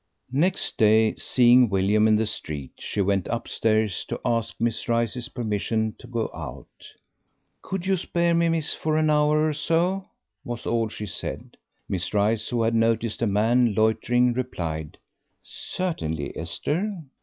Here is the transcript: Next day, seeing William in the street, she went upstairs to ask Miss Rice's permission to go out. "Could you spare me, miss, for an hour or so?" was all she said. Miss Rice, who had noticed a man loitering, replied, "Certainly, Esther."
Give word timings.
Next 0.33 0.79
day, 0.79 1.13
seeing 1.17 1.69
William 1.69 2.07
in 2.07 2.15
the 2.15 2.25
street, 2.25 2.71
she 2.79 3.01
went 3.01 3.27
upstairs 3.27 4.03
to 4.05 4.19
ask 4.25 4.55
Miss 4.59 4.89
Rice's 4.89 5.29
permission 5.29 5.93
to 5.99 6.07
go 6.07 6.31
out. 6.33 6.95
"Could 7.61 7.85
you 7.85 7.95
spare 7.95 8.33
me, 8.33 8.49
miss, 8.49 8.73
for 8.73 8.97
an 8.97 9.11
hour 9.11 9.47
or 9.47 9.53
so?" 9.53 10.07
was 10.43 10.65
all 10.65 10.89
she 10.89 11.05
said. 11.05 11.55
Miss 11.87 12.15
Rice, 12.15 12.49
who 12.49 12.63
had 12.63 12.73
noticed 12.73 13.21
a 13.21 13.27
man 13.27 13.75
loitering, 13.75 14.33
replied, 14.33 14.97
"Certainly, 15.43 16.35
Esther." 16.35 16.97